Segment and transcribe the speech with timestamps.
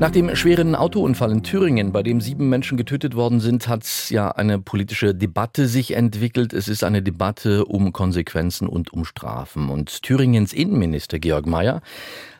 [0.00, 4.28] Nach dem schweren Autounfall in Thüringen, bei dem sieben Menschen getötet worden sind, hat ja
[4.32, 6.52] eine politische Debatte sich entwickelt.
[6.52, 9.70] Es ist eine Debatte um Konsequenzen und um Strafen.
[9.70, 11.80] Und Thüringens Innenminister Georg Mayer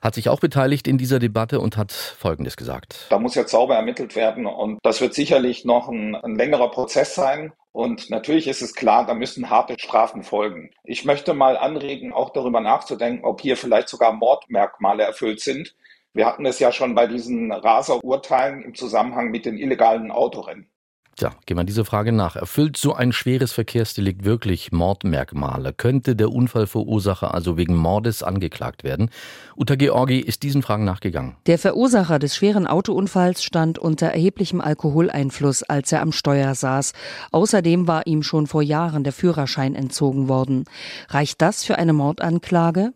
[0.02, 3.06] hat sich auch beteiligt in dieser Debatte und hat Folgendes gesagt.
[3.10, 7.14] Da muss jetzt sauber ermittelt werden und das wird sicherlich noch ein, ein längerer Prozess
[7.14, 7.52] sein.
[7.70, 10.70] Und natürlich ist es klar, da müssen harte Strafen folgen.
[10.84, 15.74] Ich möchte mal anregen, auch darüber nachzudenken, ob hier vielleicht sogar Mordmerkmale erfüllt sind.
[16.14, 20.68] Wir hatten es ja schon bei diesen Raserurteilen im Zusammenhang mit den illegalen Autorennen.
[21.16, 22.34] Tja, gehen wir diese Frage nach.
[22.34, 25.72] Erfüllt so ein schweres Verkehrsdelikt wirklich Mordmerkmale?
[25.72, 29.10] Könnte der Unfallverursacher also wegen Mordes angeklagt werden?
[29.56, 31.36] Uta Georgi ist diesen Fragen nachgegangen.
[31.46, 36.94] Der Verursacher des schweren Autounfalls stand unter erheblichem Alkoholeinfluss, als er am Steuer saß.
[37.30, 40.64] Außerdem war ihm schon vor Jahren der Führerschein entzogen worden.
[41.08, 42.92] Reicht das für eine Mordanklage?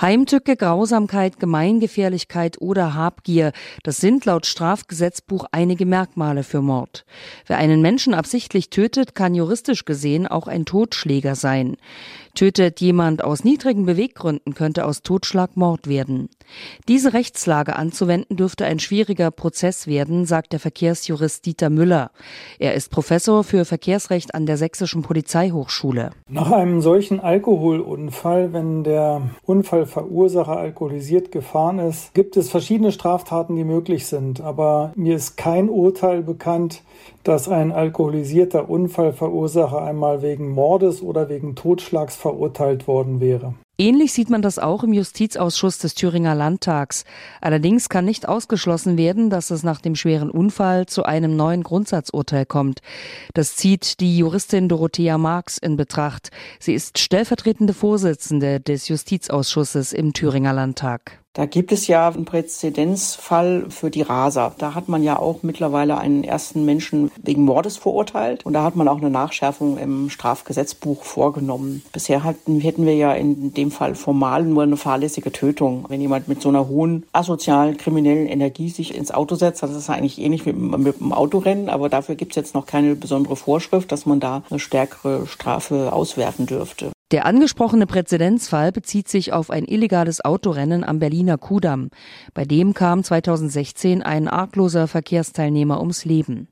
[0.00, 7.04] Heimtücke, Grausamkeit, Gemeingefährlichkeit oder Habgier, das sind laut Strafgesetzbuch einige Merkmale für Mord.
[7.46, 11.76] Wer einen Menschen absichtlich tötet, kann juristisch gesehen auch ein Totschläger sein.
[12.34, 16.28] Tötet jemand aus niedrigen Beweggründen, könnte aus Totschlag Mord werden.
[16.88, 22.10] Diese Rechtslage anzuwenden dürfte ein schwieriger Prozess werden, sagt der Verkehrsjurist Dieter Müller.
[22.58, 26.10] Er ist Professor für Verkehrsrecht an der Sächsischen Polizeihochschule.
[26.28, 33.64] Nach einem solchen Alkoholunfall, wenn der Unfallverursacher alkoholisiert gefahren ist, gibt es verschiedene Straftaten, die
[33.64, 34.40] möglich sind.
[34.40, 36.82] Aber mir ist kein Urteil bekannt,
[37.22, 43.54] dass ein alkoholisierter Unfallverursacher einmal wegen Mordes oder wegen Totschlags verurteilt worden wäre.
[43.76, 47.04] Ähnlich sieht man das auch im Justizausschuss des Thüringer Landtags.
[47.42, 52.46] Allerdings kann nicht ausgeschlossen werden, dass es nach dem schweren Unfall zu einem neuen Grundsatzurteil
[52.46, 52.80] kommt.
[53.34, 56.30] Das zieht die Juristin Dorothea Marx in Betracht.
[56.60, 61.23] Sie ist stellvertretende Vorsitzende des Justizausschusses im Thüringer Landtag.
[61.36, 64.54] Da gibt es ja einen Präzedenzfall für die Raser.
[64.56, 68.76] Da hat man ja auch mittlerweile einen ersten Menschen wegen Mordes verurteilt und da hat
[68.76, 71.82] man auch eine Nachschärfung im Strafgesetzbuch vorgenommen.
[71.92, 75.86] Bisher hatten, hätten wir ja in dem Fall formal nur eine fahrlässige Tötung.
[75.88, 79.90] Wenn jemand mit so einer hohen asozialen, kriminellen Energie sich ins Auto setzt, das ist
[79.90, 83.90] eigentlich ähnlich mit, mit dem Autorennen, aber dafür gibt es jetzt noch keine besondere Vorschrift,
[83.90, 86.92] dass man da eine stärkere Strafe auswerten dürfte.
[87.14, 91.90] Der angesprochene Präzedenzfall bezieht sich auf ein illegales Autorennen am Berliner Kudamm.
[92.34, 96.48] Bei dem kam 2016 ein argloser Verkehrsteilnehmer ums Leben.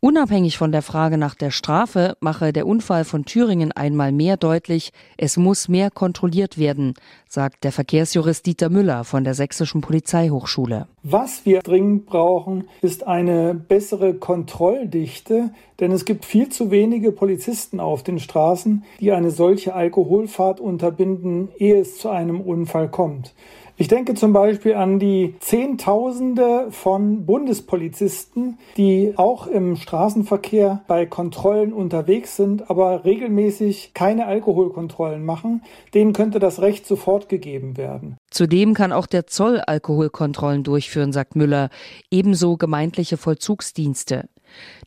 [0.00, 4.92] Unabhängig von der Frage nach der Strafe mache der Unfall von Thüringen einmal mehr deutlich,
[5.16, 6.94] es muss mehr kontrolliert werden,
[7.28, 10.88] sagt der Verkehrsjurist Dieter Müller von der Sächsischen Polizeihochschule.
[11.04, 17.78] Was wir dringend brauchen, ist eine bessere Kontrolldichte, denn es gibt viel zu wenige Polizisten
[17.78, 23.34] auf den Straßen, die eine solche Alkoholfahrt unterbinden, ehe es zu einem Unfall kommt.
[23.76, 31.72] Ich denke zum Beispiel an die Zehntausende von Bundespolizisten, die auch im Straßenverkehr bei Kontrollen
[31.72, 35.62] unterwegs sind, aber regelmäßig keine Alkoholkontrollen machen.
[35.94, 38.18] Denen könnte das Recht sofort gegeben werden.
[38.30, 41.70] Zudem kann auch der Zoll Alkoholkontrollen durchführen, sagt Müller,
[42.10, 44.28] ebenso gemeindliche Vollzugsdienste.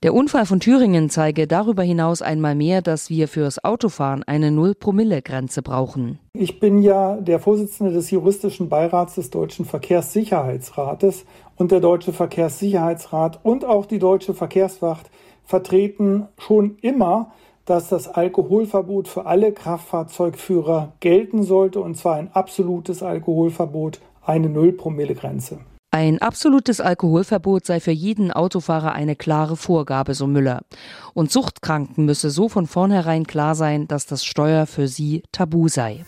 [0.04, 5.62] Der Unfall von Thüringen zeige darüber hinaus einmal mehr, dass wir fürs Autofahren eine Null-Promille-Grenze
[5.62, 6.20] brauchen.
[6.34, 13.40] Ich bin ja der Vorsitzende des juristischen Beirats des Deutschen Verkehrssicherheitsrates und der Deutsche Verkehrssicherheitsrat
[13.44, 15.10] und auch die Deutsche Verkehrswacht
[15.46, 17.32] vertreten schon immer,
[17.66, 25.60] dass das Alkoholverbot für alle Kraftfahrzeugführer gelten sollte, und zwar ein absolutes Alkoholverbot, eine Null-Promille-Grenze.
[25.92, 30.64] Ein absolutes Alkoholverbot sei für jeden Autofahrer eine klare Vorgabe, so Müller.
[31.14, 36.06] Und Suchtkranken müsse so von vornherein klar sein, dass das Steuer für sie tabu sei.